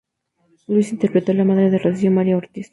Luisa 0.65 0.93
interpretó 0.95 1.31
a 1.31 1.35
la 1.35 1.43
madre 1.45 1.69
de 1.69 1.77
Rocío, 1.77 2.09
María 2.09 2.35
Ortiz. 2.35 2.69